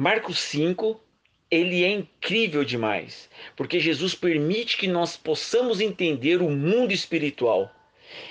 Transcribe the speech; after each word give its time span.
Marcos 0.00 0.38
5, 0.38 0.98
ele 1.50 1.84
é 1.84 1.90
incrível 1.90 2.64
demais, 2.64 3.28
porque 3.54 3.78
Jesus 3.78 4.14
permite 4.14 4.78
que 4.78 4.86
nós 4.86 5.14
possamos 5.14 5.78
entender 5.78 6.40
o 6.40 6.48
mundo 6.48 6.90
espiritual 6.90 7.70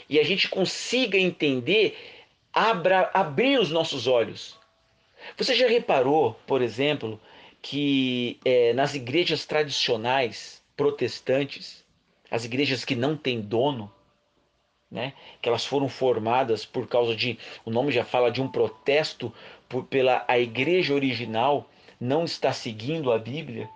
e 0.10 0.20
a 0.20 0.24
gente 0.24 0.50
consiga 0.50 1.16
entender, 1.16 1.96
abra, 2.52 3.12
abrir 3.14 3.60
os 3.60 3.70
nossos 3.70 4.08
olhos. 4.08 4.58
Você 5.38 5.54
já 5.54 5.68
reparou, 5.68 6.34
por 6.48 6.64
exemplo, 6.64 7.22
que 7.62 8.40
é, 8.44 8.74
nas 8.74 8.96
igrejas 8.96 9.46
tradicionais 9.46 10.64
protestantes, 10.76 11.86
as 12.32 12.46
igrejas 12.46 12.84
que 12.84 12.96
não 12.96 13.16
têm 13.16 13.42
dono, 13.42 13.94
né, 14.92 15.14
que 15.42 15.48
elas 15.48 15.66
foram 15.66 15.88
formadas 15.88 16.66
por 16.66 16.88
causa 16.88 17.16
de, 17.16 17.38
o 17.64 17.70
nome 17.70 17.92
já 17.92 18.04
fala 18.04 18.32
de 18.32 18.42
um 18.42 18.48
protesto 18.48 19.32
por, 19.68 19.84
pela 19.86 20.26
a 20.28 20.40
igreja 20.40 20.94
original 20.94 21.70
não 22.00 22.24
está 22.24 22.52
seguindo 22.52 23.12
a 23.12 23.18
Bíblia. 23.20 23.70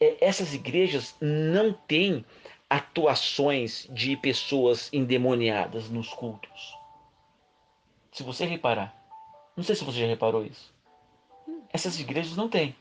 É, 0.00 0.16
essas 0.20 0.54
igrejas 0.54 1.14
não 1.20 1.72
têm 1.72 2.24
atuações 2.68 3.86
de 3.90 4.16
pessoas 4.16 4.92
endemoniadas 4.92 5.88
nos 5.88 6.08
cultos. 6.08 6.74
Se 8.10 8.22
você 8.22 8.44
reparar, 8.44 8.94
não 9.56 9.62
sei 9.62 9.76
se 9.76 9.84
você 9.84 10.00
já 10.00 10.06
reparou 10.06 10.44
isso. 10.44 10.72
Essas 11.72 12.00
igrejas 12.00 12.36
não 12.36 12.48
têm. 12.48 12.74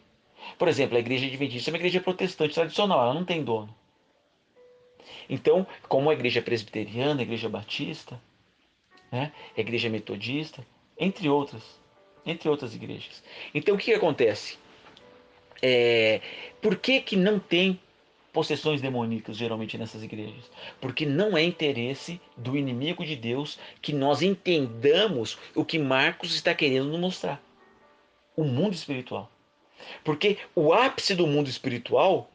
Por 0.57 0.68
exemplo, 0.68 0.98
a 0.98 0.99
igreja 0.99 1.26
adventista 1.26 1.70
é 1.70 1.71
uma 1.71 1.77
igreja 1.77 2.02
protestante 2.02 2.54
tradicional, 2.54 3.02
ela 3.04 3.13
não 3.13 3.26
tem 3.26 3.43
dono. 3.43 3.73
Então, 5.30 5.66
como 5.88 6.09
a 6.09 6.13
igreja 6.13 6.41
presbiteriana, 6.41 7.21
a 7.21 7.23
igreja 7.23 7.49
batista, 7.49 8.20
né, 9.12 9.31
a 9.55 9.62
igreja 9.62 9.89
metodista, 9.89 10.66
entre 10.98 11.29
outras, 11.29 11.63
entre 12.26 12.49
outras 12.49 12.73
igrejas. 12.76 13.23
Então, 13.53 13.76
o 13.76 13.77
que, 13.77 13.85
que 13.85 13.93
acontece? 13.93 14.57
É, 15.62 16.20
por 16.62 16.76
que, 16.77 16.99
que 16.99 17.15
não 17.15 17.40
tem 17.40 17.79
possessões 18.34 18.81
demoníacas 18.81 19.37
geralmente 19.37 19.77
nessas 19.77 20.04
igrejas? 20.04 20.49
Porque 20.81 21.05
não 21.05 21.37
é 21.37 21.43
interesse 21.43 22.20
do 22.35 22.57
inimigo 22.57 23.05
de 23.05 23.15
Deus 23.15 23.59
que 23.81 23.93
nós 23.93 24.21
entendamos 24.21 25.37
o 25.55 25.63
que 25.63 25.77
Marcos 25.79 26.35
está 26.35 26.54
querendo 26.54 26.90
nos 26.90 26.99
mostrar. 26.99 27.41
O 28.35 28.43
mundo 28.43 28.74
espiritual. 28.74 29.31
Porque 30.04 30.37
o 30.55 30.74
ápice 30.74 31.13
do 31.13 31.27
mundo 31.27 31.49
espiritual 31.49 32.29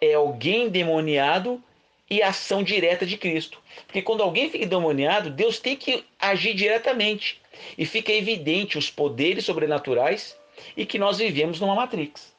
é 0.00 0.14
alguém 0.14 0.68
demoniado 0.68 1.62
e 2.10 2.22
ação 2.22 2.62
direta 2.62 3.04
de 3.04 3.16
Cristo. 3.16 3.60
Porque 3.86 4.02
quando 4.02 4.22
alguém 4.22 4.50
fica 4.50 4.64
endemoniado, 4.64 5.30
Deus 5.30 5.58
tem 5.58 5.76
que 5.76 6.04
agir 6.18 6.54
diretamente. 6.54 7.40
E 7.76 7.84
fica 7.84 8.12
evidente 8.12 8.78
os 8.78 8.90
poderes 8.90 9.44
sobrenaturais 9.44 10.36
e 10.76 10.86
que 10.86 10.98
nós 10.98 11.18
vivemos 11.18 11.60
numa 11.60 11.74
Matrix. 11.74 12.34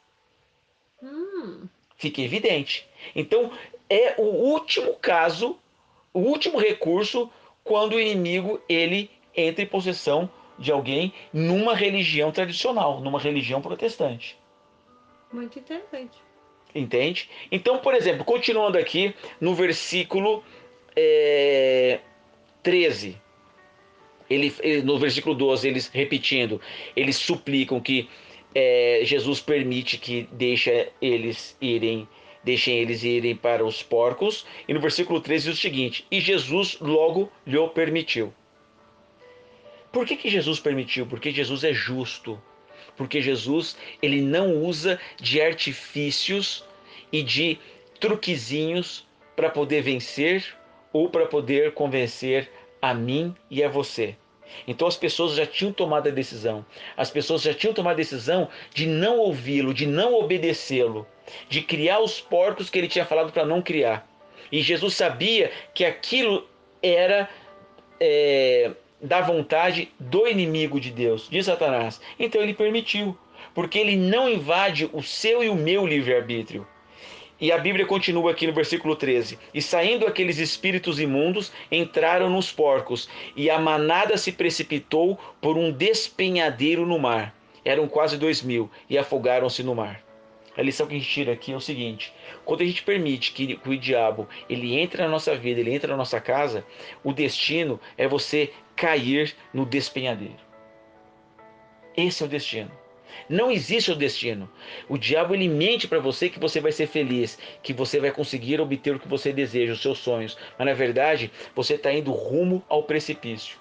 Hum. 1.01 1.67
Fica 1.97 2.21
evidente. 2.21 2.87
Então, 3.15 3.51
é 3.89 4.15
o 4.17 4.23
último 4.23 4.95
caso, 4.95 5.57
o 6.13 6.19
último 6.19 6.57
recurso 6.57 7.29
quando 7.63 7.93
o 7.93 7.99
inimigo 7.99 8.61
ele 8.67 9.11
entra 9.35 9.63
em 9.63 9.67
possessão 9.67 10.29
de 10.57 10.71
alguém 10.71 11.13
numa 11.31 11.75
religião 11.75 12.31
tradicional, 12.31 12.99
numa 12.99 13.19
religião 13.19 13.61
protestante. 13.61 14.37
Muito 15.31 15.59
interessante. 15.59 16.17
Entende? 16.73 17.29
Então, 17.51 17.79
por 17.79 17.93
exemplo, 17.93 18.23
continuando 18.23 18.77
aqui 18.77 19.13
no 19.41 19.55
versículo 19.55 20.43
é, 20.95 21.99
13. 22.61 23.17
Ele, 24.29 24.53
ele, 24.59 24.81
no 24.83 24.99
versículo 24.99 25.33
12, 25.33 25.67
eles 25.67 25.87
repetindo, 25.87 26.61
eles 26.95 27.15
suplicam 27.15 27.79
que 27.79 28.07
é, 28.53 29.01
Jesus 29.03 29.39
permite 29.39 29.97
que 29.97 30.27
deixe 30.31 30.89
eles 31.01 31.57
irem, 31.59 32.07
deixem 32.43 32.77
eles 32.77 33.03
irem 33.03 33.35
para 33.35 33.65
os 33.65 33.81
porcos. 33.81 34.45
E 34.67 34.73
no 34.73 34.79
versículo 34.79 35.19
13 35.19 35.49
diz 35.49 35.57
o 35.57 35.61
seguinte: 35.61 36.05
E 36.11 36.19
Jesus 36.19 36.77
logo 36.79 37.31
lhe 37.45 37.67
permitiu. 37.69 38.31
Por 39.91 40.05
que, 40.05 40.15
que 40.15 40.29
Jesus 40.29 40.59
permitiu? 40.59 41.07
Porque 41.07 41.31
Jesus 41.31 41.63
é 41.63 41.73
justo 41.73 42.39
porque 42.99 43.21
Jesus 43.21 43.77
ele 44.01 44.21
não 44.21 44.57
usa 44.57 44.99
de 45.15 45.41
artifícios 45.41 46.65
e 47.13 47.23
de 47.23 47.57
truquezinhos 47.97 49.07
para 49.37 49.49
poder 49.49 49.81
vencer 49.81 50.45
ou 50.91 51.09
para 51.09 51.25
poder 51.25 51.73
convencer 51.73 52.51
a 52.81 52.93
mim 52.93 53.33
e 53.49 53.63
a 53.63 53.69
você. 53.69 54.17
Então 54.67 54.85
as 54.85 54.97
pessoas 54.97 55.33
já 55.33 55.45
tinham 55.45 55.71
tomado 55.71 56.09
a 56.09 56.11
decisão. 56.11 56.65
As 56.97 57.09
pessoas 57.09 57.41
já 57.41 57.53
tinham 57.53 57.73
tomado 57.73 57.93
a 57.93 58.03
decisão 58.03 58.49
de 58.73 58.85
não 58.85 59.17
ouvi-lo, 59.19 59.73
de 59.73 59.85
não 59.85 60.13
obedecê-lo, 60.15 61.07
de 61.47 61.61
criar 61.61 62.01
os 62.01 62.19
porcos 62.19 62.69
que 62.69 62.77
ele 62.77 62.89
tinha 62.89 63.05
falado 63.05 63.31
para 63.31 63.45
não 63.45 63.61
criar. 63.61 64.05
E 64.51 64.61
Jesus 64.61 64.93
sabia 64.93 65.53
que 65.73 65.85
aquilo 65.85 66.45
era 66.83 67.29
é, 67.97 68.71
da 69.01 69.21
vontade 69.21 69.91
do 69.99 70.27
inimigo 70.27 70.79
de 70.79 70.91
Deus, 70.91 71.27
de 71.29 71.43
Satanás. 71.43 72.01
Então 72.19 72.41
ele 72.41 72.53
permitiu, 72.53 73.17
porque 73.53 73.79
ele 73.79 73.95
não 73.95 74.29
invade 74.29 74.89
o 74.93 75.01
seu 75.01 75.43
e 75.43 75.49
o 75.49 75.55
meu 75.55 75.85
livre-arbítrio. 75.85 76.67
E 77.41 77.53
a 77.53 77.57
Bíblia 77.57 77.85
continua 77.85 78.31
aqui 78.31 78.45
no 78.45 78.53
versículo 78.53 78.97
13: 78.97 79.39
E 79.53 79.61
saindo 79.61 80.05
aqueles 80.05 80.39
espíritos 80.39 80.99
imundos, 80.99 81.53
entraram 81.71 82.29
nos 82.29 82.51
porcos, 82.51 83.07
e 83.35 83.49
a 83.49 83.57
manada 83.57 84.17
se 84.17 84.33
precipitou 84.33 85.17
por 85.39 85.57
um 85.57 85.71
despenhadeiro 85.71 86.85
no 86.85 86.99
mar. 86.99 87.33
Eram 87.63 87.87
quase 87.87 88.17
dois 88.17 88.41
mil, 88.41 88.69
e 88.89 88.97
afogaram-se 88.97 89.63
no 89.63 89.73
mar. 89.73 90.03
A 90.57 90.61
lição 90.61 90.85
que 90.87 90.95
a 90.95 90.97
gente 90.97 91.09
tira 91.09 91.31
aqui 91.31 91.53
é 91.53 91.55
o 91.55 91.61
seguinte: 91.61 92.11
quando 92.43 92.61
a 92.61 92.65
gente 92.65 92.83
permite 92.83 93.31
que, 93.31 93.57
o 93.65 93.77
diabo 93.77 94.27
ele 94.49 94.77
entre 94.77 95.01
na 95.01 95.07
nossa 95.07 95.33
vida, 95.33 95.61
ele 95.61 95.73
entra 95.73 95.91
na 95.91 95.97
nossa 95.97 96.19
casa, 96.19 96.65
o 97.01 97.13
destino 97.13 97.79
é 97.97 98.05
você 98.05 98.51
cair 98.79 99.35
no 99.53 99.65
despenhadeiro. 99.65 100.39
Esse 101.97 102.23
é 102.23 102.25
o 102.25 102.29
destino. 102.29 102.71
Não 103.27 103.51
existe 103.51 103.91
o 103.91 103.95
destino. 103.95 104.49
O 104.87 104.97
diabo 104.97 105.35
ele 105.35 105.49
mente 105.49 105.85
para 105.85 105.99
você 105.99 106.29
que 106.29 106.39
você 106.39 106.61
vai 106.61 106.71
ser 106.71 106.87
feliz, 106.87 107.37
que 107.61 107.73
você 107.73 107.99
vai 107.99 108.09
conseguir 108.09 108.61
obter 108.61 108.95
o 108.95 108.99
que 108.99 109.07
você 109.07 109.33
deseja, 109.33 109.73
os 109.73 109.81
seus 109.81 109.97
sonhos. 109.97 110.37
Mas 110.57 110.65
na 110.65 110.73
verdade, 110.73 111.29
você 111.53 111.73
está 111.73 111.91
indo 111.91 112.13
rumo 112.13 112.63
ao 112.69 112.83
precipício. 112.83 113.57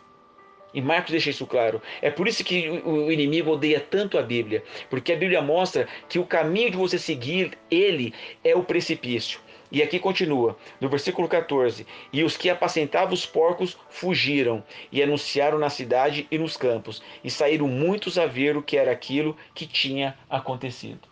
E 0.72 0.80
Marcos 0.80 1.10
deixa 1.10 1.30
isso 1.30 1.46
claro. 1.46 1.82
É 2.00 2.10
por 2.10 2.28
isso 2.28 2.44
que 2.44 2.68
o 2.68 3.10
inimigo 3.10 3.50
odeia 3.50 3.80
tanto 3.80 4.18
a 4.18 4.22
Bíblia, 4.22 4.62
porque 4.88 5.12
a 5.12 5.16
Bíblia 5.16 5.42
mostra 5.42 5.88
que 6.08 6.20
o 6.20 6.26
caminho 6.26 6.70
de 6.70 6.76
você 6.76 6.98
seguir 6.98 7.58
ele 7.70 8.14
é 8.44 8.54
o 8.54 8.62
precipício. 8.62 9.40
E 9.70 9.82
aqui 9.82 9.98
continua, 9.98 10.56
no 10.80 10.88
versículo 10.88 11.28
14: 11.28 11.86
E 12.12 12.24
os 12.24 12.36
que 12.36 12.48
apacentavam 12.48 13.12
os 13.12 13.26
porcos 13.26 13.76
fugiram 13.90 14.64
e 14.90 15.02
anunciaram 15.02 15.58
na 15.58 15.68
cidade 15.68 16.26
e 16.30 16.38
nos 16.38 16.56
campos, 16.56 17.02
e 17.22 17.30
saíram 17.30 17.68
muitos 17.68 18.18
a 18.18 18.26
ver 18.26 18.56
o 18.56 18.62
que 18.62 18.76
era 18.76 18.90
aquilo 18.90 19.36
que 19.54 19.66
tinha 19.66 20.16
acontecido. 20.28 21.08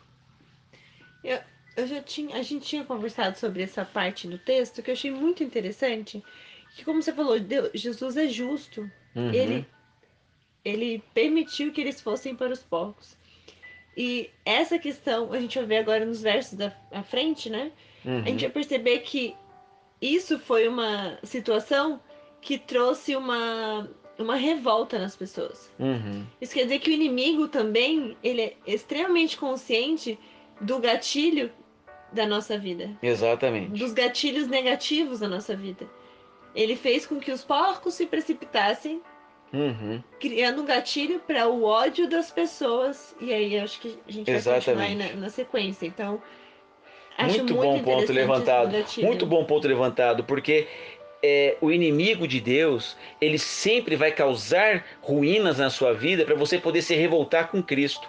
Eu, 1.23 1.39
eu 1.77 1.87
já 1.87 2.01
tinha, 2.03 2.37
a 2.37 2.43
gente 2.43 2.67
tinha 2.67 2.85
conversado 2.85 3.39
sobre 3.39 3.63
essa 3.63 3.85
parte 3.85 4.27
do 4.27 4.39
texto 4.39 4.83
que 4.83 4.91
eu 4.91 4.95
achei 4.95 5.11
muito 5.11 5.45
interessante, 5.45 6.23
que 6.75 6.85
como 6.85 7.03
você 7.03 7.13
falou, 7.13 7.39
Deus, 7.39 7.71
Jesus 7.75 8.17
é 8.17 8.29
justo. 8.29 8.91
Uhum. 9.15 9.33
Ele 9.33 9.67
ele 10.65 11.01
permitiu 11.15 11.73
que 11.73 11.81
eles 11.81 12.01
fossem 12.01 12.35
para 12.35 12.53
os 12.53 12.61
porcos. 12.61 13.17
E 13.97 14.31
essa 14.45 14.81
questão 14.81 15.33
a 15.33 15.41
gente 15.41 15.57
vai 15.59 15.67
ver 15.67 15.77
agora 15.79 16.05
nos 16.05 16.21
versos 16.21 16.55
da 16.55 16.73
frente, 17.05 17.49
né? 17.49 17.71
Uhum. 18.07 18.21
A 18.21 18.29
gente 18.29 18.43
vai 18.43 18.51
perceber 18.51 19.01
que 19.01 19.37
isso 20.01 20.39
foi 20.39 20.69
uma 20.69 21.19
situação 21.23 22.01
que 22.41 22.57
trouxe 22.57 23.17
uma, 23.17 23.89
uma 24.19 24.37
revolta 24.37 24.99
nas 24.99 25.17
pessoas. 25.17 25.71
Uhum. 25.79 26.25
Isso 26.41 26.55
quer 26.55 26.63
dizer 26.63 26.79
que 26.79 26.91
o 26.91 26.93
inimigo 26.93 27.49
também 27.49 28.17
ele 28.23 28.43
é 28.43 28.55
extremamente 28.67 29.37
consciente 29.37 30.19
do 30.61 30.79
gatilho 30.79 31.51
da 32.13 32.27
nossa 32.27 32.57
vida. 32.57 32.91
Exatamente. 33.03 33.79
Dos 33.79 33.93
gatilhos 33.93 34.47
negativos 34.47 35.21
da 35.21 35.29
nossa 35.29 35.57
vida. 35.57 35.89
Ele 36.55 36.77
fez 36.77 37.05
com 37.05 37.19
que 37.19 37.33
os 37.33 37.45
porcos 37.45 37.95
se 37.95 38.07
precipitassem, 38.07 39.03
uhum. 39.53 40.03
criando 40.19 40.63
um 40.63 40.65
gatilho 40.65 41.21
para 41.21 41.49
o 41.49 41.65
ódio 41.65 42.09
das 42.09 42.31
pessoas. 42.31 43.15
E 43.21 43.33
aí 43.33 43.59
acho 43.59 43.81
que 43.81 43.99
a 44.09 44.13
gente 44.13 44.31
Exatamente. 44.31 44.75
vai 44.75 44.89
continuar 44.89 45.15
na, 45.15 45.21
na 45.21 45.31
sequência. 45.31 45.87
Então, 45.87 46.23
Acho 47.17 47.39
muito, 47.39 47.55
muito 47.55 47.67
bom 47.67 47.83
ponto 47.83 48.13
levantado. 48.13 48.77
Muito 48.99 49.27
bom 49.27 49.45
ponto 49.45 49.67
levantado, 49.67 50.25
porque 50.25 50.67
é, 51.23 51.57
o 51.61 51.71
inimigo 51.71 52.29
de 52.29 52.41
Deus, 52.41 52.97
ele 53.21 53.39
sempre 53.39 53.97
vai 53.97 54.13
causar 54.13 54.85
ruínas 55.01 55.59
na 55.59 55.71
sua 55.71 55.93
vida 55.93 56.25
para 56.25 56.35
você 56.35 56.59
poder 56.59 56.83
se 56.83 56.95
revoltar 56.95 57.49
com 57.49 57.63
Cristo. 57.63 58.09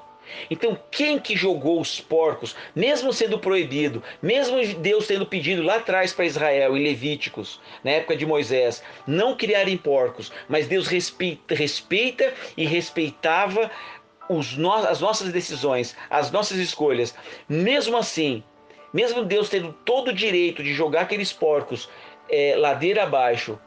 Então, 0.50 0.78
quem 0.92 1.18
que 1.18 1.36
jogou 1.38 1.80
os 1.80 2.02
porcos, 2.02 2.56
mesmo 2.76 3.14
sendo 3.14 3.40
proibido, 3.40 4.04
mesmo 4.22 4.58
Deus 4.76 5.08
tendo 5.08 5.26
pedido 5.26 5.64
lá 5.64 5.78
atrás 5.78 6.12
para 6.12 6.26
Israel, 6.26 6.76
em 6.76 6.84
Levíticos, 6.84 7.62
na 7.84 7.92
época 7.92 8.16
de 8.16 8.26
Moisés, 8.26 8.84
não 9.08 9.38
criarem 9.38 9.78
porcos, 9.78 10.32
mas 10.50 10.68
Deus 10.68 10.88
respeita, 10.88 11.56
respeita 11.56 12.34
e 12.58 12.66
respeitava 12.66 13.72
no, 14.58 14.74
as 14.74 15.00
nossas 15.00 15.32
decisões, 15.32 15.96
as 16.10 16.32
nossas 16.32 16.58
escolhas, 16.58 17.16
mesmo 17.48 17.98
assim, 17.98 18.44
mesmo 18.94 19.24
Deus 19.26 19.50
tendo 19.50 19.72
todo 19.86 20.10
o 20.10 20.14
direito 20.14 20.64
de 20.64 20.74
jogar 20.74 21.02
aqueles 21.02 21.32
porcos 21.34 21.90
é, 22.30 22.56
ladeira 22.58 23.04
abaixo, 23.04 23.60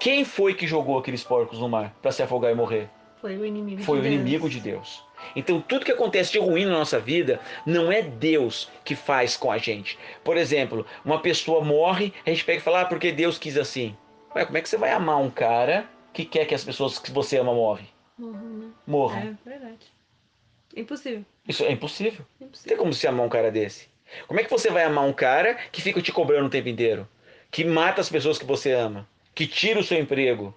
quem 0.00 0.24
foi 0.24 0.54
que 0.54 0.66
jogou 0.66 0.98
aqueles 0.98 1.24
porcos 1.24 1.58
no 1.58 1.68
mar 1.68 1.92
para 2.00 2.12
se 2.12 2.22
afogar 2.22 2.52
e 2.52 2.54
morrer? 2.54 2.88
Foi 3.20 3.36
o 3.36 3.44
inimigo 3.44 3.82
Foi 3.82 3.96
de 4.00 4.06
o 4.06 4.08
Deus. 4.10 4.14
inimigo 4.20 4.48
de 4.48 4.60
Deus. 4.60 5.04
Então, 5.34 5.60
tudo 5.60 5.84
que 5.84 5.90
acontece 5.90 6.30
de 6.30 6.38
ruim 6.38 6.64
na 6.64 6.70
nossa 6.70 7.00
vida 7.00 7.40
não 7.66 7.90
é 7.90 8.00
Deus 8.00 8.70
que 8.84 8.94
faz 8.94 9.36
com 9.36 9.50
a 9.50 9.58
gente. 9.58 9.98
Por 10.22 10.36
exemplo, 10.36 10.86
uma 11.04 11.20
pessoa 11.20 11.64
morre, 11.64 12.12
a 12.24 12.30
gente 12.30 12.44
pega 12.44 12.58
e 12.60 12.62
fala, 12.62 12.82
ah, 12.82 12.84
porque 12.84 13.10
Deus 13.10 13.36
quis 13.36 13.56
assim. 13.58 13.96
Ué, 14.36 14.44
como 14.44 14.56
é 14.56 14.60
que 14.60 14.68
você 14.68 14.76
vai 14.76 14.92
amar 14.92 15.18
um 15.18 15.28
cara 15.30 15.88
que 16.12 16.24
quer 16.24 16.44
que 16.46 16.54
as 16.54 16.62
pessoas 16.64 17.00
que 17.00 17.10
você 17.10 17.36
ama 17.38 17.52
morrem? 17.52 17.88
Morram. 18.86 19.16
né? 19.18 19.36
É 19.44 19.50
verdade. 19.50 19.92
Impossível. 20.76 21.24
Isso 21.46 21.64
é 21.64 21.72
impossível. 21.72 22.20
Não 22.20 22.36
tem 22.38 22.48
Impossível. 22.48 22.76
como 22.78 22.92
você 22.92 23.08
amar 23.08 23.26
um 23.26 23.28
cara 23.28 23.50
desse. 23.50 23.88
Como 24.26 24.40
é 24.40 24.44
que 24.44 24.50
você 24.50 24.70
vai 24.70 24.84
amar 24.84 25.04
um 25.04 25.12
cara 25.12 25.54
que 25.70 25.82
fica 25.82 26.00
te 26.00 26.12
cobrando 26.12 26.46
o 26.46 26.50
tempo 26.50 26.68
inteiro? 26.68 27.08
Que 27.50 27.64
mata 27.64 28.00
as 28.00 28.08
pessoas 28.08 28.38
que 28.38 28.44
você 28.44 28.72
ama? 28.72 29.08
Que 29.34 29.46
tira 29.46 29.80
o 29.80 29.84
seu 29.84 29.98
emprego? 29.98 30.54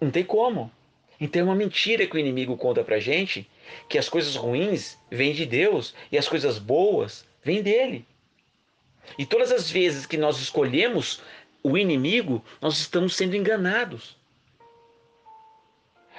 Não 0.00 0.10
tem 0.10 0.24
como. 0.24 0.70
Então 1.20 1.42
é 1.42 1.44
uma 1.44 1.54
mentira 1.54 2.06
que 2.06 2.16
o 2.16 2.18
inimigo 2.18 2.56
conta 2.56 2.82
pra 2.82 2.98
gente 2.98 3.48
que 3.88 3.96
as 3.96 4.08
coisas 4.08 4.34
ruins 4.34 4.98
vêm 5.10 5.32
de 5.32 5.46
Deus 5.46 5.94
e 6.10 6.18
as 6.18 6.28
coisas 6.28 6.58
boas 6.58 7.24
vêm 7.44 7.62
dele. 7.62 8.06
E 9.18 9.26
todas 9.26 9.52
as 9.52 9.70
vezes 9.70 10.06
que 10.06 10.16
nós 10.16 10.38
escolhemos 10.40 11.22
o 11.62 11.78
inimigo, 11.78 12.44
nós 12.60 12.78
estamos 12.78 13.14
sendo 13.14 13.36
enganados. 13.36 14.16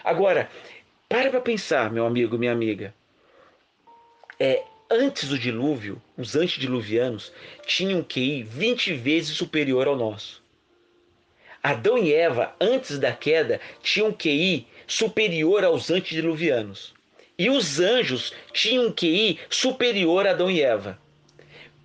Agora, 0.04 0.50
para 1.10 1.30
para 1.30 1.42
pensar, 1.42 1.92
meu 1.92 2.06
amigo, 2.06 2.38
minha 2.38 2.52
amiga. 2.52 2.94
É, 4.40 4.64
antes 4.94 5.28
do 5.30 5.38
dilúvio, 5.38 6.02
os 6.18 6.36
antediluvianos 6.36 7.32
tinham 7.66 8.00
um 8.00 8.04
QI 8.04 8.44
20 8.44 8.94
vezes 8.94 9.36
superior 9.36 9.88
ao 9.88 9.96
nosso. 9.96 10.42
Adão 11.62 11.98
e 11.98 12.14
Eva, 12.14 12.54
antes 12.60 13.00
da 13.00 13.12
queda, 13.12 13.60
tinham 13.82 14.10
um 14.10 14.14
QI 14.14 14.68
superior 14.86 15.64
aos 15.64 15.90
antediluvianos. 15.90 16.94
E 17.38 17.50
os 17.50 17.80
anjos 17.80 18.34
tinham 18.52 18.88
um 18.88 18.92
QI 18.92 19.40
superior 19.50 20.28
a 20.28 20.32
Adão 20.32 20.52
e 20.52 20.62
Eva. 20.62 21.00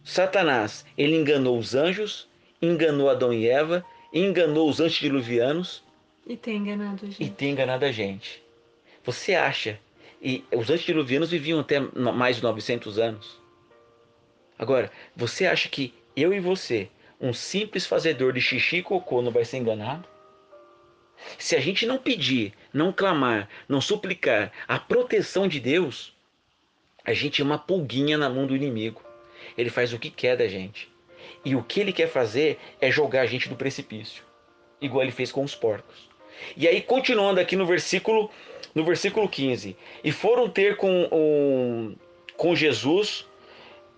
Satanás, 0.05 0.85
ele 0.97 1.17
enganou 1.17 1.59
os 1.59 1.75
anjos, 1.75 2.29
enganou 2.61 3.09
Adão 3.09 3.33
e 3.33 3.49
Eva, 3.49 3.85
enganou 4.13 4.69
os 4.69 4.81
antediluvianos 4.81 5.83
E 6.27 6.37
tem 6.37 6.57
enganado 6.57 7.07
a 7.07 7.09
e 7.09 7.13
gente. 7.13 7.31
tem 7.31 7.51
enganado 7.53 7.85
a 7.85 7.93
gente. 7.93 8.43
Você 9.05 9.35
acha? 9.35 9.79
E 10.21 10.45
os 10.53 10.69
antediluvianos 10.69 11.31
viviam 11.31 11.61
até 11.61 11.79
mais 11.81 12.37
de 12.37 12.43
900 12.43 12.99
anos. 12.99 13.41
Agora, 14.59 14.91
você 15.15 15.47
acha 15.47 15.69
que 15.69 15.95
eu 16.17 16.33
e 16.33 16.41
você, 16.41 16.89
um 17.21 17.33
simples 17.33 17.87
fazedor 17.87 18.33
de 18.33 18.41
xixi 18.41 18.79
e 18.79 18.83
cocô, 18.83 19.23
não 19.23 19.31
vai 19.31 19.45
ser 19.45 19.59
enganado? 19.59 20.09
Se 21.39 21.57
a 21.57 21.61
gente 21.61 21.87
não 21.87 21.99
pedir, 21.99 22.53
não 22.73 22.93
clamar, 22.93 23.49
não 23.69 23.81
suplicar 23.81 24.53
a 24.67 24.79
proteção 24.79 25.47
de 25.47 25.61
Deus, 25.61 26.13
a 27.05 27.13
gente 27.13 27.41
é 27.41 27.45
uma 27.45 27.59
pulguinha 27.59 28.19
na 28.19 28.29
mão 28.29 28.47
do 28.47 28.57
inimigo. 28.57 29.03
Ele 29.57 29.71
faz 29.71 29.93
o 29.93 29.99
que 29.99 30.11
quer 30.11 30.37
da 30.37 30.49
gente. 30.49 30.91
E 31.45 31.55
o 31.55 31.63
que 31.63 31.81
ele 31.81 31.93
quer 31.93 32.09
fazer 32.09 32.59
é 32.81 32.91
jogar 32.91 33.23
a 33.23 33.27
gente 33.27 33.49
do 33.49 33.57
precipício, 33.57 34.25
igual 34.81 35.03
ele 35.03 35.13
fez 35.13 35.31
com 35.31 35.43
os 35.43 35.55
porcos. 35.55 36.08
E 36.57 36.67
aí, 36.69 36.81
continuando 36.81 37.41
aqui 37.41 37.57
no 37.57 37.67
versículo, 37.67 38.31
no 38.75 38.85
versículo 38.85 39.29
15: 39.29 39.77
E 40.03 40.13
foram 40.13 40.49
ter 40.49 40.77
com, 40.77 41.09
um, 41.13 41.97
com 42.37 42.55
Jesus 42.55 43.27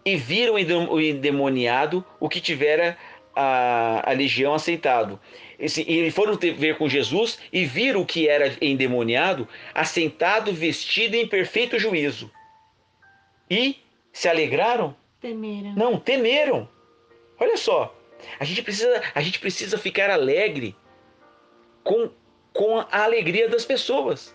e 0.04 0.16
viram 0.16 0.54
o 0.54 0.58
endem- 0.58 0.88
o 0.88 1.00
endemoniado, 1.00 2.04
o 2.18 2.28
que 2.28 2.40
tivera 2.40 2.96
a, 3.36 4.10
a 4.10 4.12
legião 4.12 4.54
aceitado. 4.54 5.20
Esse- 5.58 5.82
E 5.82 6.10
foram 6.10 6.36
ter, 6.36 6.54
ver 6.54 6.76
com 6.78 6.88
Jesus 6.88 7.38
e 7.52 7.64
viram 7.66 8.00
o 8.00 8.06
que 8.06 8.26
era 8.28 8.52
endemoniado, 8.62 9.46
assentado, 9.74 10.52
vestido 10.52 11.14
em 11.16 11.26
perfeito 11.26 11.78
juízo. 11.78 12.30
E 13.48 13.76
se 14.12 14.28
alegraram? 14.28 14.96
Temeram. 15.20 15.74
Não, 15.76 15.98
temeram. 15.98 16.68
Olha 17.38 17.56
só, 17.56 17.94
a 18.38 18.44
gente 18.44 18.62
precisa, 18.62 19.02
a 19.14 19.20
gente 19.20 19.38
precisa 19.38 19.76
ficar 19.76 20.08
alegre 20.10 20.74
com, 21.84 22.10
com 22.52 22.78
a 22.78 23.04
alegria 23.04 23.48
das 23.48 23.64
pessoas. 23.64 24.34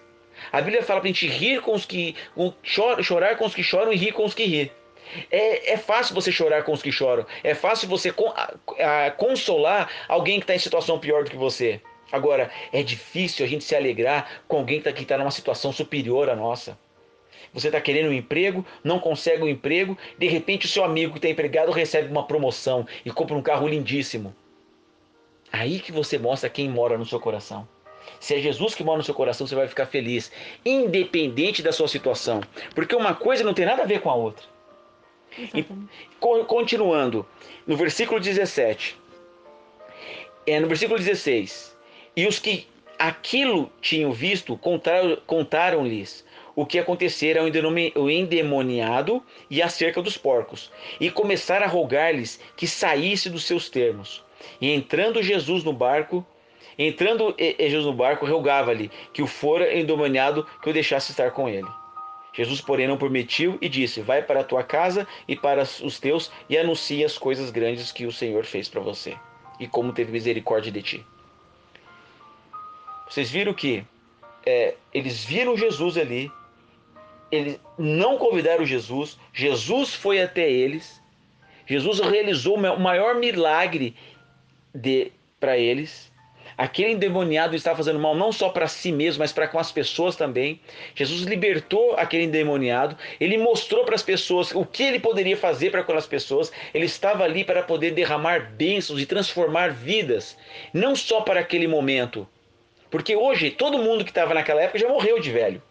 A 0.51 0.61
Bíblia 0.61 0.83
fala 0.83 0.99
para 0.99 1.09
a 1.09 1.13
gente 1.13 1.27
rir 1.27 1.61
com 1.61 1.73
os 1.73 1.85
que 1.85 2.15
com- 2.33 2.53
chor- 2.61 3.01
chorar 3.03 3.37
com 3.37 3.45
os 3.45 3.55
que 3.55 3.63
choram 3.63 3.93
e 3.93 3.95
rir 3.95 4.11
com 4.11 4.25
os 4.25 4.33
que 4.33 4.45
rir. 4.45 4.71
É, 5.31 5.73
é 5.73 5.77
fácil 5.77 6.15
você 6.15 6.31
chorar 6.31 6.63
com 6.63 6.73
os 6.73 6.81
que 6.81 6.91
choram. 6.91 7.25
É 7.43 7.53
fácil 7.53 7.87
você 7.87 8.11
con- 8.11 8.33
a- 8.35 9.05
a 9.07 9.11
consolar 9.11 9.89
alguém 10.07 10.39
que 10.39 10.43
está 10.43 10.55
em 10.55 10.59
situação 10.59 10.99
pior 10.99 11.23
do 11.23 11.29
que 11.29 11.37
você. 11.37 11.79
Agora, 12.11 12.51
é 12.71 12.83
difícil 12.83 13.45
a 13.45 13.49
gente 13.49 13.63
se 13.63 13.75
alegrar 13.75 14.41
com 14.47 14.57
alguém 14.57 14.81
que 14.81 14.89
está 14.89 15.17
numa 15.17 15.31
situação 15.31 15.71
superior 15.71 16.29
à 16.29 16.35
nossa. 16.35 16.77
Você 17.53 17.67
está 17.67 17.79
querendo 17.79 18.09
um 18.09 18.13
emprego, 18.13 18.65
não 18.83 18.99
consegue 18.99 19.43
um 19.43 19.47
emprego, 19.47 19.97
de 20.17 20.27
repente 20.27 20.65
o 20.65 20.69
seu 20.69 20.83
amigo 20.83 21.13
que 21.13 21.19
está 21.19 21.29
empregado 21.29 21.71
recebe 21.71 22.11
uma 22.11 22.25
promoção 22.27 22.85
e 23.05 23.11
compra 23.11 23.35
um 23.35 23.41
carro 23.41 23.67
lindíssimo. 23.67 24.35
Aí 25.51 25.79
que 25.79 25.91
você 25.91 26.17
mostra 26.17 26.49
quem 26.49 26.67
mora 26.69 26.97
no 26.97 27.05
seu 27.05 27.19
coração. 27.19 27.67
Se 28.19 28.35
é 28.35 28.39
Jesus 28.39 28.73
que 28.75 28.83
mora 28.83 28.97
no 28.97 29.03
seu 29.03 29.13
coração, 29.13 29.45
você 29.47 29.55
vai 29.55 29.67
ficar 29.67 29.85
feliz, 29.85 30.31
independente 30.65 31.61
da 31.61 31.71
sua 31.71 31.87
situação. 31.87 32.41
Porque 32.73 32.95
uma 32.95 33.13
coisa 33.13 33.43
não 33.43 33.53
tem 33.53 33.65
nada 33.65 33.83
a 33.83 33.85
ver 33.85 34.01
com 34.01 34.09
a 34.09 34.15
outra. 34.15 34.45
Exatamente. 35.37 35.89
Co- 36.19 36.45
Continuando, 36.45 37.25
no 37.67 37.75
versículo 37.75 38.19
17. 38.19 38.97
É, 40.47 40.59
no 40.59 40.67
versículo 40.67 40.97
16. 40.97 41.75
E 42.15 42.25
os 42.27 42.39
que 42.39 42.67
aquilo 42.97 43.69
tinham 43.81 44.11
visto 44.13 44.55
contaram- 44.57 45.17
contaram-lhes 45.27 46.23
o 46.55 46.65
que 46.65 46.79
acontecera 46.79 47.41
ao 47.41 48.09
endemoniado 48.09 49.21
e 49.49 49.61
acerca 49.61 50.01
dos 50.01 50.15
porcos, 50.15 50.71
e 51.01 51.11
começaram 51.11 51.65
a 51.65 51.69
rogar-lhes 51.69 52.39
que 52.55 52.65
saísse 52.65 53.29
dos 53.29 53.43
seus 53.43 53.69
termos. 53.69 54.23
E 54.61 54.71
entrando 54.71 55.21
Jesus 55.21 55.65
no 55.65 55.73
barco, 55.73 56.25
entrando 56.77 57.35
Jesus 57.37 57.85
no 57.85 57.93
barco, 57.93 58.25
rogava-lhe 58.25 58.89
que 59.13 59.21
o 59.21 59.27
fora 59.27 59.77
endemoniado 59.77 60.45
que 60.61 60.69
o 60.69 60.73
deixasse 60.73 61.11
estar 61.11 61.31
com 61.31 61.47
ele. 61.47 61.67
Jesus, 62.33 62.59
porém, 62.59 62.87
não 62.87 62.97
permitiu 62.97 63.57
e 63.61 63.69
disse: 63.69 64.01
Vai 64.01 64.21
para 64.21 64.41
a 64.41 64.43
tua 64.43 64.61
casa 64.61 65.07
e 65.27 65.35
para 65.35 65.63
os 65.63 65.99
teus 65.99 66.31
e 66.49 66.57
anuncia 66.57 67.05
as 67.05 67.17
coisas 67.17 67.49
grandes 67.49 67.91
que 67.91 68.05
o 68.05 68.11
Senhor 68.11 68.43
fez 68.43 68.67
para 68.67 68.81
você 68.81 69.15
e 69.59 69.67
como 69.67 69.93
teve 69.93 70.11
misericórdia 70.11 70.71
de 70.71 70.81
ti. 70.81 71.05
Vocês 73.09 73.31
viram 73.31 73.53
que 73.53 73.85
é, 74.45 74.75
eles 74.93 75.23
viram 75.23 75.55
Jesus 75.55 75.97
ali, 75.97 76.29
eles 77.31 77.59
não 77.77 78.17
convidaram 78.17 78.65
Jesus, 78.65 79.17
Jesus 79.31 79.93
foi 79.93 80.21
até 80.21 80.49
eles, 80.49 81.01
Jesus 81.65 81.99
realizou 81.99 82.57
o 82.57 82.79
maior 82.79 83.15
milagre 83.15 83.95
para 85.39 85.57
eles. 85.57 86.11
Aquele 86.57 86.93
endemoniado 86.93 87.55
estava 87.55 87.77
fazendo 87.77 87.99
mal 87.99 88.15
não 88.15 88.31
só 88.31 88.49
para 88.49 88.67
si 88.67 88.91
mesmo, 88.91 89.19
mas 89.19 89.33
para 89.33 89.47
com 89.47 89.59
as 89.59 89.71
pessoas 89.71 90.15
também. 90.15 90.59
Jesus 90.93 91.23
libertou 91.23 91.95
aquele 91.97 92.23
endemoniado, 92.23 92.97
ele 93.19 93.37
mostrou 93.37 93.83
para 93.83 93.95
as 93.95 94.03
pessoas 94.03 94.53
o 94.53 94.65
que 94.65 94.83
ele 94.83 94.99
poderia 94.99 95.35
fazer 95.35 95.69
para 95.69 95.81
aquelas 95.81 96.07
pessoas. 96.07 96.51
Ele 96.73 96.85
estava 96.85 97.23
ali 97.23 97.43
para 97.43 97.61
poder 97.61 97.91
derramar 97.91 98.51
bênçãos 98.53 99.01
e 99.01 99.05
transformar 99.05 99.71
vidas, 99.71 100.37
não 100.73 100.95
só 100.95 101.21
para 101.21 101.41
aquele 101.41 101.67
momento. 101.67 102.27
Porque 102.89 103.15
hoje 103.15 103.51
todo 103.51 103.79
mundo 103.79 104.05
que 104.05 104.11
estava 104.11 104.33
naquela 104.33 104.61
época 104.61 104.79
já 104.79 104.87
morreu 104.87 105.19
de 105.19 105.31
velho. 105.31 105.61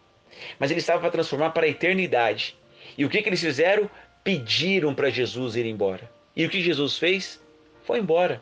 Mas 0.59 0.69
ele 0.69 0.79
estava 0.79 0.99
para 0.99 1.09
transformar 1.09 1.51
para 1.51 1.65
a 1.65 1.69
eternidade. 1.69 2.55
E 2.97 3.03
o 3.03 3.09
que, 3.09 3.21
que 3.21 3.29
eles 3.29 3.41
fizeram? 3.41 3.89
Pediram 4.23 4.93
para 4.93 5.09
Jesus 5.09 5.55
ir 5.55 5.65
embora. 5.65 6.09
E 6.35 6.45
o 6.45 6.49
que 6.49 6.61
Jesus 6.61 6.97
fez? 6.97 7.41
Foi 7.83 7.99
embora. 7.99 8.41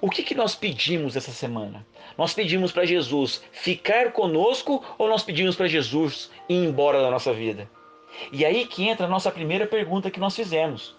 O 0.00 0.08
que, 0.08 0.22
que 0.22 0.34
nós 0.34 0.54
pedimos 0.54 1.14
essa 1.16 1.30
semana? 1.30 1.86
Nós 2.16 2.32
pedimos 2.32 2.72
para 2.72 2.86
Jesus 2.86 3.42
ficar 3.52 4.12
conosco 4.12 4.82
ou 4.96 5.08
nós 5.08 5.22
pedimos 5.22 5.56
para 5.56 5.68
Jesus 5.68 6.30
ir 6.48 6.54
embora 6.54 7.02
da 7.02 7.10
nossa 7.10 7.32
vida? 7.32 7.70
E 8.32 8.44
aí 8.44 8.66
que 8.66 8.88
entra 8.88 9.06
a 9.06 9.08
nossa 9.08 9.30
primeira 9.30 9.66
pergunta 9.66 10.10
que 10.10 10.18
nós 10.18 10.34
fizemos. 10.34 10.96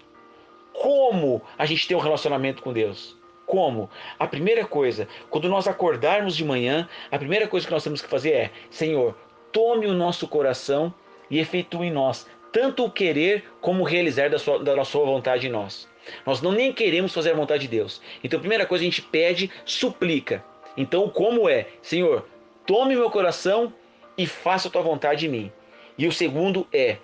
Como 0.74 1.42
a 1.58 1.66
gente 1.66 1.88
tem 1.88 1.98
um 1.98 2.02
relacionamento 2.02 2.62
com 2.62 2.72
Deus? 2.72 3.18
Como? 3.46 3.90
A 4.18 4.28
primeira 4.28 4.66
coisa, 4.66 5.08
quando 5.30 5.50
nós 5.50 5.68
acordarmos 5.68 6.36
de 6.36 6.46
manhã, 6.46 6.88
a 7.12 7.18
primeira 7.18 7.48
coisa 7.48 7.66
que 7.66 7.74
nós 7.74 7.84
temos 7.84 8.02
que 8.02 8.08
fazer 8.08 8.32
é: 8.32 8.52
Senhor, 8.70 9.18
tome 9.52 9.88
o 9.88 9.94
nosso 9.94 10.28
coração 10.28 10.94
e 11.30 11.40
efetue 11.40 11.88
em 11.88 11.92
nós 11.92 12.28
tanto 12.52 12.86
o 12.86 12.92
querer 12.92 13.46
como 13.62 13.82
o 13.82 13.86
realizar 13.86 14.30
da 14.30 14.38
sua, 14.38 14.64
da 14.64 14.84
sua 14.84 15.06
vontade 15.06 15.48
em 15.48 15.50
nós. 15.50 15.88
Nós 16.26 16.42
não 16.42 16.52
nem 16.52 16.74
queremos 16.74 17.14
fazer 17.14 17.32
a 17.32 17.36
vontade 17.36 17.64
de 17.64 17.68
Deus. 17.68 18.02
Então, 18.24 18.38
a 18.38 18.42
primeira 18.42 18.66
coisa 18.66 18.84
a 18.84 18.86
gente 18.86 19.02
pede, 19.02 19.52
suplica. 19.66 20.44
Então, 20.76 21.10
como 21.10 21.50
é? 21.50 21.68
Senhor, 21.82 22.28
tome 22.66 22.96
meu 22.96 23.10
coração 23.10 23.74
e 24.18 24.26
faça 24.26 24.68
a 24.68 24.72
tua 24.72 24.82
vontade 24.82 25.26
em 25.26 25.30
mim. 25.30 25.52
E 25.98 26.08
o 26.08 26.12
segundo 26.12 26.68
é 26.72 26.98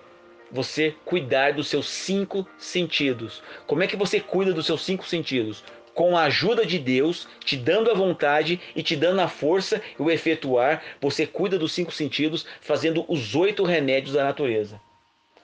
você 0.50 0.94
cuidar 1.04 1.52
dos 1.52 1.68
seus 1.68 1.88
cinco 1.88 2.46
sentidos. 2.56 3.42
Como 3.66 3.82
é 3.82 3.86
que 3.86 3.96
você 3.96 4.20
cuida 4.20 4.52
dos 4.52 4.66
seus 4.66 4.82
cinco 4.82 5.06
sentidos? 5.06 5.62
Com 5.94 6.16
a 6.16 6.24
ajuda 6.24 6.64
de 6.64 6.78
Deus, 6.78 7.28
te 7.44 7.56
dando 7.56 7.90
a 7.90 7.94
vontade 7.94 8.60
e 8.74 8.82
te 8.82 8.94
dando 8.94 9.20
a 9.20 9.28
força 9.28 9.82
e 9.98 10.02
o 10.02 10.10
efetuar, 10.10 10.82
você 11.00 11.26
cuida 11.26 11.58
dos 11.58 11.72
cinco 11.72 11.92
sentidos, 11.92 12.46
fazendo 12.60 13.04
os 13.08 13.34
oito 13.34 13.64
remédios 13.64 14.14
da 14.14 14.24
natureza. 14.24 14.80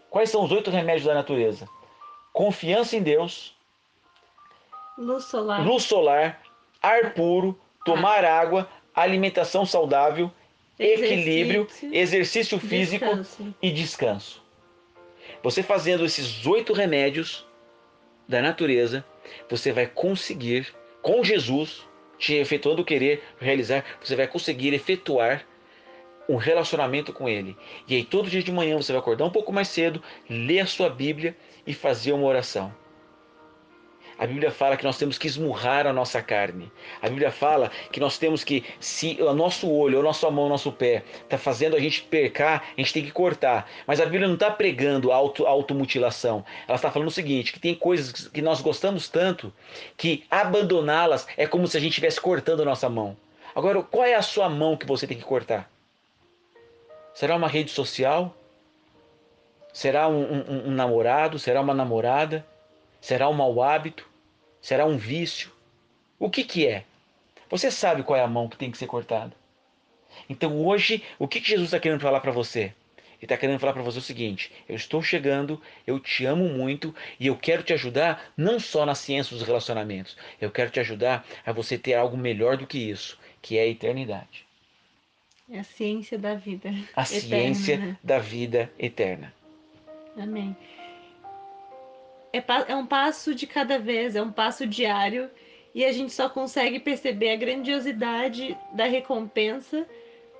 Quais 0.09 0.31
são 0.31 0.45
os 0.45 0.53
oito 0.53 0.71
remédios 0.71 1.07
da 1.07 1.15
natureza? 1.15 1.69
Confiança 2.35 2.97
em 2.97 3.03
Deus, 3.03 3.57
luz 4.99 5.25
solar, 5.25 5.65
luz 5.65 5.85
solar 5.85 6.43
ar 6.83 7.15
puro, 7.15 7.59
tomar 7.85 8.25
ah. 8.25 8.41
água, 8.41 8.69
alimentação 8.95 9.65
saudável, 9.65 10.31
exercício, 10.79 11.15
equilíbrio, 11.15 11.69
exercício 11.93 12.59
físico 12.59 13.05
descanso. 13.05 13.55
e 13.63 13.71
descanso. 13.71 14.43
Você 15.45 15.63
fazendo 15.63 16.05
esses 16.05 16.45
oito 16.45 16.73
remédios 16.73 17.47
da 18.29 18.43
natureza, 18.43 19.05
você 19.49 19.73
vai 19.73 19.87
conseguir, 19.87 20.75
com 21.01 21.23
Jesus, 21.23 21.87
te 22.19 22.35
efetuando 22.35 22.83
o 22.83 22.85
querer 22.85 23.23
realizar, 23.41 23.85
você 24.03 24.17
vai 24.17 24.27
conseguir 24.27 24.75
efetuar 24.75 25.47
um 26.29 26.37
relacionamento 26.37 27.13
com 27.13 27.29
Ele. 27.29 27.57
E 27.87 27.95
aí, 27.95 28.05
todo 28.05 28.29
dia 28.29 28.43
de 28.43 28.51
manhã, 28.51 28.77
você 28.77 28.93
vai 28.93 29.01
acordar 29.01 29.25
um 29.25 29.31
pouco 29.31 29.53
mais 29.53 29.69
cedo, 29.69 30.03
ler 30.29 30.61
a 30.61 30.67
sua 30.67 30.91
Bíblia 30.91 31.37
e 31.67 31.75
fazer 31.75 32.13
uma 32.13 32.27
oração. 32.27 32.73
A 34.17 34.27
Bíblia 34.27 34.51
fala 34.51 34.77
que 34.77 34.85
nós 34.85 34.97
temos 34.97 35.19
que 35.19 35.27
esmurrar 35.27 35.87
a 35.87 35.93
nossa 35.93 36.23
carne. 36.23 36.71
A 37.03 37.09
Bíblia 37.09 37.33
fala 37.33 37.71
que 37.91 37.99
nós 37.99 38.17
temos 38.17 38.45
que, 38.45 38.65
se 38.79 39.19
o 39.21 39.35
nosso 39.35 39.69
olho, 39.69 39.99
a 39.99 40.03
nossa 40.03 40.31
mão, 40.31 40.47
o 40.47 40.49
nosso 40.49 40.71
pé 40.71 41.03
está 41.23 41.37
fazendo 41.37 41.75
a 41.75 41.81
gente 41.81 42.03
percar, 42.03 42.65
a 42.77 42.81
gente 42.81 42.93
tem 42.93 43.05
que 43.05 43.11
cortar. 43.11 43.69
Mas 43.87 44.01
a 44.01 44.05
Bíblia 44.05 44.29
não 44.29 44.35
está 44.35 44.51
pregando 44.51 45.11
auto, 45.11 45.47
automutilação. 45.47 46.45
Ela 46.69 46.77
está 46.77 46.93
falando 46.93 47.09
o 47.09 47.13
seguinte: 47.13 47.53
que 47.53 47.59
tem 47.59 47.75
coisas 47.75 48.29
que 48.29 48.41
nós 48.41 48.61
gostamos 48.61 49.09
tanto 49.09 49.53
que 49.97 50.25
abandoná-las 50.31 51.27
é 51.37 51.47
como 51.47 51.67
se 51.67 51.77
a 51.77 51.81
gente 51.81 51.91
estivesse 51.91 52.21
cortando 52.21 52.63
a 52.63 52.67
nossa 52.67 52.89
mão. 52.89 53.17
Agora, 53.53 53.83
qual 53.83 54.05
é 54.05 54.15
a 54.15 54.23
sua 54.23 54.49
mão 54.49 54.77
que 54.77 54.87
você 54.87 55.07
tem 55.07 55.17
que 55.17 55.25
cortar? 55.25 55.71
Será 57.13 57.35
uma 57.37 57.49
rede 57.49 57.71
social? 57.71 58.35
Será 59.75 60.09
um, 60.09 60.23
um, 60.23 60.69
um 60.69 60.71
namorado? 60.71 61.37
Será 61.37 61.61
uma 61.61 61.75
namorada? 61.75 62.47
Será 63.01 63.29
um 63.29 63.33
mau 63.33 63.61
hábito? 63.61 64.09
Será 64.63 64.87
um 64.87 64.97
vício? 64.97 65.51
O 66.17 66.31
que, 66.31 66.45
que 66.45 66.65
é? 66.65 66.85
Você 67.51 67.73
sabe 67.73 68.05
qual 68.05 68.17
é 68.17 68.23
a 68.23 68.29
mão 68.29 68.49
que 68.49 68.57
tem 68.57 68.71
que 68.71 68.79
ser 68.79 68.87
cortada. 68.87 69.35
Então 70.31 70.65
hoje, 70.65 71.03
o 71.19 71.27
que, 71.27 71.41
que 71.41 71.49
Jesus 71.49 71.67
está 71.67 71.81
querendo 71.81 72.01
falar 72.01 72.21
para 72.21 72.31
você? 72.31 72.73
Ele 73.17 73.25
está 73.25 73.37
querendo 73.37 73.59
falar 73.59 73.73
para 73.73 73.83
você 73.83 73.99
o 73.99 74.03
seguinte: 74.03 74.53
eu 74.69 74.77
estou 74.77 75.03
chegando, 75.03 75.61
eu 75.85 75.99
te 75.99 76.25
amo 76.25 76.49
muito 76.49 76.95
e 77.19 77.27
eu 77.27 77.37
quero 77.37 77.65
te 77.65 77.73
ajudar 77.73 78.33
não 78.37 78.61
só 78.61 78.87
na 78.87 78.95
ciência 78.95 79.37
dos 79.37 79.45
relacionamentos, 79.45 80.17
eu 80.41 80.53
quero 80.53 80.71
te 80.71 80.79
ajudar 80.79 81.27
a 81.45 81.51
você 81.51 81.77
ter 81.77 81.95
algo 81.95 82.17
melhor 82.17 82.57
do 82.57 82.67
que 82.67 82.79
isso, 82.79 83.19
que 83.43 83.59
é 83.59 83.63
a 83.63 83.67
eternidade. 83.67 84.47
É 85.51 85.59
a 85.59 85.65
ciência 85.65 86.17
da 86.17 86.37
vida. 86.37 86.69
A 86.95 87.03
eterna. 87.03 87.21
ciência 87.21 87.77
né? 87.77 87.99
da 88.05 88.21
vida 88.21 88.73
eterna. 88.79 89.35
Amém 90.17 90.57
é, 92.35 92.73
é 92.73 92.75
um 92.75 92.85
passo 92.85 93.33
de 93.33 93.47
cada 93.47 93.79
vez, 93.79 94.17
é 94.17 94.23
um 94.23 94.33
passo 94.33 94.67
diário 94.67 95.31
e 95.73 95.85
a 95.85 95.93
gente 95.93 96.13
só 96.13 96.29
consegue 96.29 96.81
perceber 96.81 97.31
a 97.31 97.37
grandiosidade 97.37 98.59
da 98.73 98.85
recompensa 98.87 99.87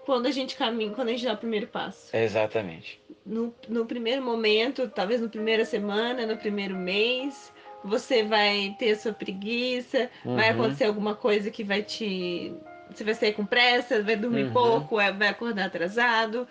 quando 0.05 0.27
a 0.27 0.31
gente 0.31 0.57
caminha, 0.57 0.93
quando 0.93 1.09
a 1.09 1.13
gente 1.13 1.25
dá 1.25 1.33
o 1.33 1.39
primeiro 1.39 1.69
passo. 1.69 2.15
Exatamente. 2.15 3.01
No, 3.25 3.55
no 3.69 3.87
primeiro 3.87 4.23
momento, 4.23 4.89
talvez 4.89 5.21
na 5.21 5.29
primeira 5.29 5.65
semana, 5.65 6.27
no 6.27 6.37
primeiro 6.37 6.75
mês, 6.75 7.53
você 7.83 8.23
vai 8.25 8.75
ter 8.79 8.91
a 8.91 8.97
sua 8.97 9.13
preguiça, 9.13 10.11
uhum. 10.25 10.37
vai 10.37 10.51
acontecer 10.51 10.85
alguma 10.85 11.15
coisa 11.15 11.51
que 11.51 11.65
vai 11.65 11.83
te. 11.83 12.53
Você 12.91 13.03
vai 13.03 13.15
sair 13.15 13.33
com 13.33 13.47
pressa, 13.47 14.03
vai 14.03 14.17
dormir 14.17 14.45
uhum. 14.45 14.53
pouco, 14.53 15.01
é, 15.01 15.11
vai 15.11 15.29
acordar 15.29 15.67
atrasado, 15.67 16.47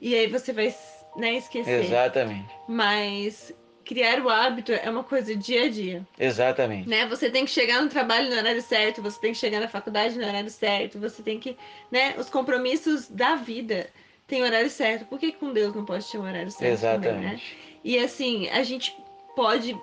e 0.00 0.14
aí 0.14 0.26
você 0.26 0.52
vai 0.52 0.74
né, 1.16 1.34
esquecer. 1.34 1.84
Exatamente. 1.84 2.54
Mas 2.68 3.52
criar 3.84 4.20
o 4.20 4.28
hábito 4.28 4.72
é 4.72 4.88
uma 4.88 5.04
coisa 5.04 5.36
dia 5.36 5.64
a 5.64 5.68
dia. 5.68 6.06
Exatamente. 6.18 6.88
Né? 6.88 7.06
Você 7.06 7.30
tem 7.30 7.44
que 7.44 7.50
chegar 7.50 7.82
no 7.82 7.88
trabalho 7.88 8.30
no 8.30 8.36
horário 8.36 8.62
certo, 8.62 9.02
você 9.02 9.20
tem 9.20 9.32
que 9.32 9.38
chegar 9.38 9.60
na 9.60 9.68
faculdade 9.68 10.18
no 10.18 10.26
horário 10.26 10.50
certo, 10.50 10.98
você 10.98 11.22
tem 11.22 11.38
que, 11.38 11.56
né, 11.90 12.14
os 12.18 12.30
compromissos 12.30 13.08
da 13.08 13.36
vida 13.36 13.88
têm 14.26 14.42
horário 14.42 14.70
certo. 14.70 15.04
Por 15.06 15.18
que 15.18 15.32
com 15.32 15.52
Deus 15.52 15.74
não 15.74 15.84
pode 15.84 16.10
ter 16.10 16.18
um 16.18 16.22
horário 16.22 16.50
certo 16.50 16.72
Exatamente. 16.72 17.08
Também, 17.08 17.30
né? 17.32 17.40
E 17.84 17.98
assim, 17.98 18.48
a 18.48 18.62
gente 18.62 18.96
pode 19.36 19.78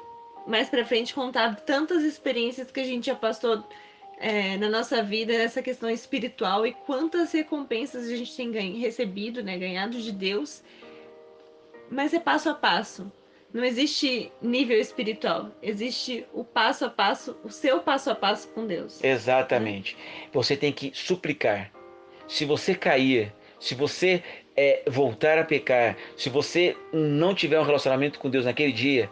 mais 0.48 0.70
para 0.70 0.84
frente 0.84 1.14
contar 1.14 1.56
tantas 1.58 2.04
experiências 2.04 2.72
que 2.72 2.80
a 2.80 2.84
gente 2.84 3.06
já 3.06 3.16
passou 3.16 3.64
é, 4.18 4.58
na 4.58 4.70
nossa 4.70 5.04
vida 5.04 5.38
nessa 5.38 5.62
questão 5.62 5.90
espiritual 5.90 6.66
e 6.66 6.74
quantas 6.74 7.32
recompensas 7.32 8.08
a 8.08 8.16
gente 8.16 8.36
tem 8.36 8.52
ganho, 8.52 8.80
recebido, 8.80 9.44
né, 9.44 9.58
ganhado 9.58 10.00
de 10.00 10.12
Deus. 10.12 10.64
Mas 11.92 12.14
é 12.14 12.20
passo 12.20 12.50
a 12.50 12.54
passo. 12.54 13.12
Não 13.54 13.66
existe 13.66 14.32
nível 14.42 14.80
espiritual, 14.80 15.52
existe 15.62 16.26
o 16.34 16.42
passo 16.42 16.86
a 16.86 16.90
passo, 16.90 17.36
o 17.44 17.50
seu 17.50 17.82
passo 17.82 18.10
a 18.10 18.16
passo 18.16 18.48
com 18.48 18.66
Deus. 18.66 19.04
Exatamente. 19.04 19.98
Você 20.32 20.56
tem 20.56 20.72
que 20.72 20.92
suplicar. 20.94 21.70
Se 22.30 22.46
você 22.46 22.74
cair, 22.74 23.34
se 23.60 23.76
você 23.76 24.24
é, 24.56 24.84
voltar 24.88 25.38
a 25.38 25.44
pecar, 25.44 25.98
se 26.16 26.30
você 26.30 26.78
não 26.94 27.36
tiver 27.36 27.60
um 27.60 27.64
relacionamento 27.64 28.20
com 28.20 28.30
Deus 28.30 28.46
naquele 28.46 28.72
dia, 28.72 29.10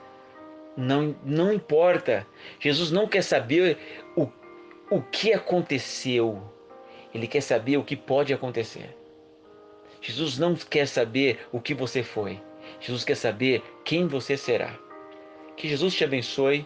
não, 0.78 1.14
não 1.26 1.52
importa. 1.52 2.26
Jesus 2.62 2.92
não 2.92 3.10
quer 3.10 3.24
saber 3.24 3.78
o, 4.16 4.26
o 4.90 5.02
que 5.02 5.34
aconteceu, 5.34 6.42
ele 7.14 7.28
quer 7.28 7.42
saber 7.42 7.76
o 7.76 7.84
que 7.84 7.98
pode 7.98 8.34
acontecer. 8.34 8.96
Jesus 10.02 10.38
não 10.38 10.56
quer 10.56 10.88
saber 10.88 11.46
o 11.52 11.60
que 11.60 11.74
você 11.74 12.02
foi. 12.02 12.42
Jesus 12.80 13.04
quer 13.04 13.16
saber 13.16 13.64
quem 13.84 14.08
você 14.08 14.38
será. 14.38 14.78
Que 15.56 15.68
Jesus 15.68 15.94
te 15.94 16.04
abençoe, 16.04 16.66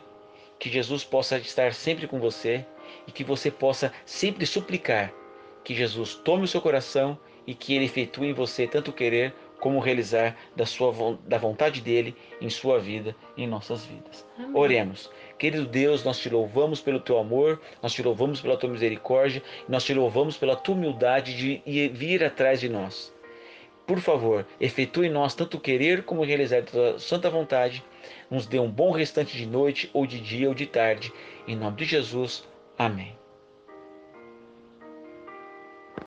que 0.60 0.70
Jesus 0.70 1.04
possa 1.04 1.38
estar 1.38 1.74
sempre 1.74 2.08
com 2.08 2.20
você 2.20 2.66
e 3.08 3.12
que 3.12 3.24
você 3.24 3.50
possa 3.50 3.92
sempre 4.06 4.46
suplicar 4.46 5.14
que 5.64 5.74
Jesus 5.74 6.16
tome 6.16 6.44
o 6.44 6.48
seu 6.48 6.62
coração 6.62 7.18
e 7.48 7.54
que 7.54 7.74
ele 7.74 7.86
efetue 7.86 8.28
em 8.28 8.34
você 8.34 8.68
tanto 8.68 8.92
querer 8.92 9.34
como 9.60 9.80
realizar 9.80 10.36
da 10.56 10.66
sua 10.66 11.18
da 11.26 11.38
vontade 11.38 11.80
dele 11.80 12.16
em 12.42 12.50
sua 12.50 12.80
vida 12.80 13.16
e 13.38 13.44
em 13.44 13.48
nossas 13.48 13.86
vidas. 13.86 14.26
Amém. 14.38 14.52
Oremos. 14.54 15.10
Querido 15.38 15.66
Deus, 15.66 16.04
nós 16.04 16.20
te 16.20 16.30
louvamos 16.30 16.82
pelo 16.82 17.00
teu 17.00 17.18
amor, 17.18 17.62
nós 17.82 17.94
te 17.94 18.04
louvamos 18.04 18.42
pela 18.42 18.58
tua 18.58 18.70
misericórdia, 18.70 19.42
nós 19.68 19.84
te 19.86 19.94
louvamos 19.94 20.38
pela 20.38 20.56
tua 20.56 20.76
humildade 20.76 21.36
de 21.36 21.90
vir 21.90 22.24
atrás 22.24 22.60
de 22.60 22.68
nós 22.68 23.13
por 23.86 24.00
favor, 24.00 24.46
efetue 24.60 25.08
em 25.08 25.12
nós 25.12 25.36
tanto 25.36 25.60
querer 25.60 26.04
como 26.04 26.24
realizar 26.24 26.64
tua 26.64 26.98
santa 27.00 27.30
vontade. 27.30 27.84
Nos 28.30 28.46
dê 28.46 28.60
um 28.60 28.72
bom 28.72 28.92
restante 28.92 29.36
de 29.38 29.46
noite, 29.46 29.90
ou 29.94 30.06
de 30.06 30.20
dia, 30.20 30.48
ou 30.48 30.56
de 30.56 30.66
tarde. 30.66 31.12
Em 31.48 31.56
nome 31.56 31.78
de 31.78 31.86
Jesus. 31.86 32.48
Amém. 32.78 33.23